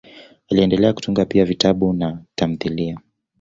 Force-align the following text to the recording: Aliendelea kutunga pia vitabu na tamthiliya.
Aliendelea 0.49 0.93
kutunga 0.93 1.25
pia 1.25 1.45
vitabu 1.45 1.93
na 1.93 2.23
tamthiliya. 2.35 2.97